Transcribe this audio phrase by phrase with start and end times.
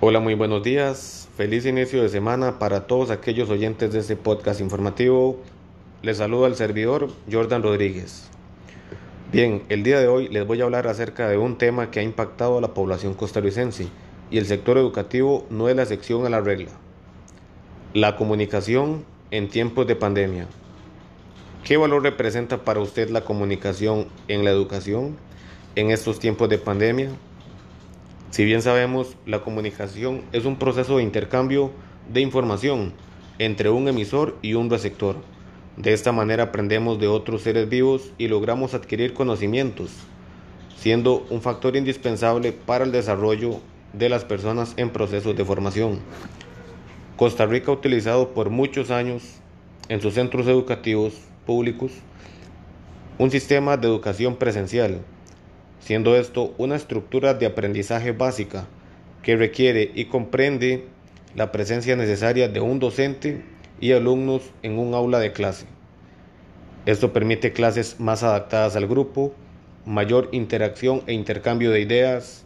[0.00, 1.28] Hola, muy buenos días.
[1.36, 5.40] Feliz inicio de semana para todos aquellos oyentes de este podcast informativo.
[6.02, 8.28] Les saluda el servidor Jordan Rodríguez.
[9.32, 12.04] Bien, el día de hoy les voy a hablar acerca de un tema que ha
[12.04, 13.88] impactado a la población costarricense
[14.30, 16.70] y el sector educativo no es la sección a la regla.
[17.92, 20.46] La comunicación en tiempos de pandemia.
[21.64, 25.16] ¿Qué valor representa para usted la comunicación en la educación
[25.74, 27.10] en estos tiempos de pandemia?
[28.30, 31.70] Si bien sabemos, la comunicación es un proceso de intercambio
[32.12, 32.92] de información
[33.38, 35.16] entre un emisor y un receptor.
[35.78, 39.90] De esta manera aprendemos de otros seres vivos y logramos adquirir conocimientos,
[40.76, 43.60] siendo un factor indispensable para el desarrollo
[43.94, 46.00] de las personas en procesos de formación.
[47.16, 49.22] Costa Rica ha utilizado por muchos años
[49.88, 51.14] en sus centros educativos
[51.46, 51.92] públicos
[53.16, 55.00] un sistema de educación presencial
[55.80, 58.66] siendo esto una estructura de aprendizaje básica
[59.22, 60.86] que requiere y comprende
[61.34, 63.42] la presencia necesaria de un docente
[63.80, 65.66] y alumnos en un aula de clase.
[66.86, 69.34] Esto permite clases más adaptadas al grupo,
[69.84, 72.44] mayor interacción e intercambio de ideas,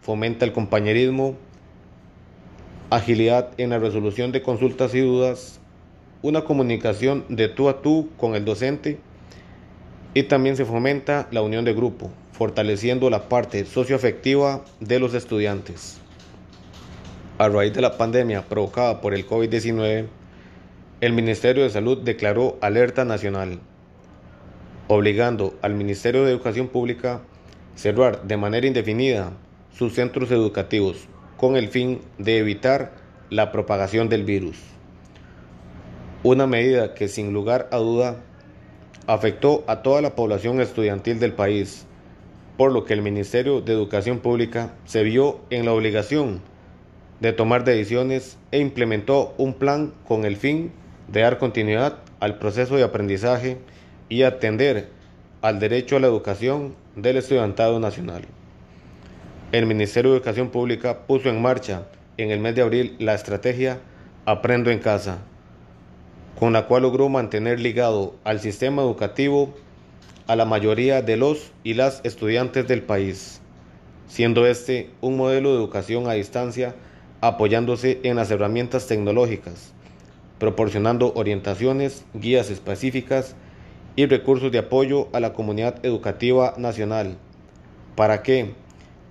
[0.00, 1.36] fomenta el compañerismo,
[2.90, 5.60] agilidad en la resolución de consultas y dudas,
[6.22, 8.98] una comunicación de tú a tú con el docente
[10.14, 15.98] y también se fomenta la unión de grupo, fortaleciendo la parte socioafectiva de los estudiantes.
[17.36, 20.06] A raíz de la pandemia provocada por el COVID-19,
[21.00, 23.58] el Ministerio de Salud declaró alerta nacional,
[24.86, 29.32] obligando al Ministerio de Educación Pública a cerrar de manera indefinida
[29.76, 32.92] sus centros educativos con el fin de evitar
[33.30, 34.56] la propagación del virus.
[36.22, 38.22] Una medida que sin lugar a duda
[39.06, 41.86] afectó a toda la población estudiantil del país,
[42.56, 46.40] por lo que el Ministerio de Educación Pública se vio en la obligación
[47.20, 50.72] de tomar decisiones e implementó un plan con el fin
[51.08, 53.58] de dar continuidad al proceso de aprendizaje
[54.08, 54.88] y atender
[55.42, 58.22] al derecho a la educación del estudiantado nacional.
[59.52, 63.80] El Ministerio de Educación Pública puso en marcha en el mes de abril la estrategia
[64.26, 65.18] Aprendo en casa,
[66.38, 69.54] con la cual logró mantener ligado al sistema educativo
[70.26, 73.40] a la mayoría de los y las estudiantes del país,
[74.08, 76.74] siendo este un modelo de educación a distancia
[77.20, 79.72] apoyándose en las herramientas tecnológicas,
[80.38, 83.36] proporcionando orientaciones, guías específicas
[83.96, 87.16] y recursos de apoyo a la comunidad educativa nacional,
[87.96, 88.54] para que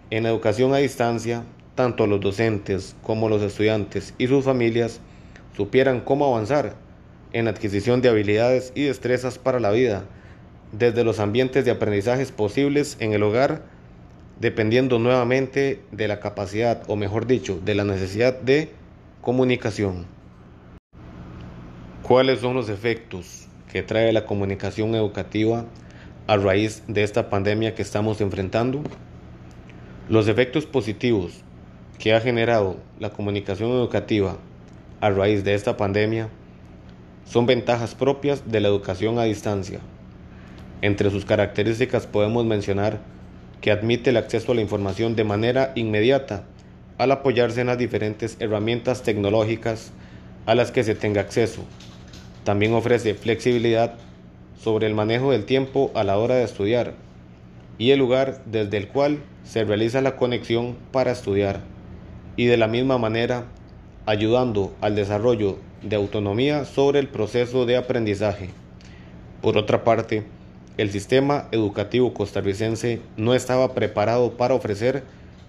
[0.10, 1.44] en educación a distancia
[1.76, 5.00] tanto los docentes como los estudiantes y sus familias
[5.56, 6.76] supieran cómo avanzar
[7.34, 10.06] en adquisición de habilidades y destrezas para la vida,
[10.72, 13.64] desde los ambientes de aprendizajes posibles en el hogar,
[14.40, 18.72] dependiendo nuevamente de la capacidad, o mejor dicho, de la necesidad de
[19.22, 20.06] comunicación.
[22.04, 25.66] ¿Cuáles son los efectos que trae la comunicación educativa
[26.28, 28.84] a raíz de esta pandemia que estamos enfrentando?
[30.10, 31.44] Los efectos positivos
[31.98, 34.38] que ha generado la comunicación educativa
[35.00, 36.30] a raíz de esta pandemia
[37.26, 39.80] son ventajas propias de la educación a distancia
[40.84, 43.00] entre sus características podemos mencionar
[43.62, 46.44] que admite el acceso a la información de manera inmediata
[46.98, 49.94] al apoyarse en las diferentes herramientas tecnológicas
[50.46, 51.64] a las que se tenga acceso.
[52.44, 53.94] También ofrece flexibilidad
[54.60, 56.96] sobre el manejo del tiempo a la hora de estudiar
[57.78, 61.62] y el lugar desde el cual se realiza la conexión para estudiar
[62.36, 63.46] y de la misma manera
[64.06, 68.50] ayudando al desarrollo de autonomía sobre el proceso de aprendizaje.
[69.42, 70.24] Por otra parte,
[70.78, 75.04] el sistema educativo costarricense no estaba preparado para ofrecer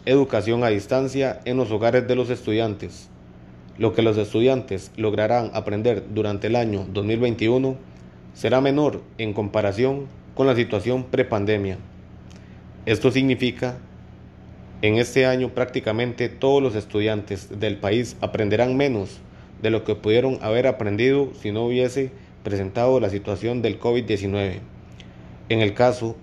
[0.07, 3.09] educación a distancia en los hogares de los estudiantes.
[3.79, 7.77] Lo que los estudiantes lograrán aprender durante el año 2021
[8.35, 11.79] será menor en comparación con la situación prepandemia.
[12.87, 13.79] Esto significa
[14.85, 19.19] en este año prácticamente todos los estudiantes del país aprenderán menos
[19.63, 22.11] de lo que pudieron haber aprendido si no hubiese
[22.43, 24.59] presentado la situación del COVID-19
[25.49, 26.17] en el caso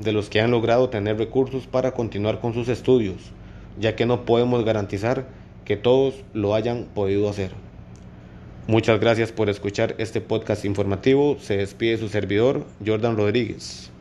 [0.00, 3.30] de los que han logrado tener recursos para continuar con sus estudios,
[3.78, 5.28] ya que no podemos garantizar
[5.64, 7.52] que todos lo hayan podido hacer.
[8.66, 11.36] Muchas gracias por escuchar este podcast informativo.
[11.38, 13.92] Se despide su servidor, Jordan Rodríguez.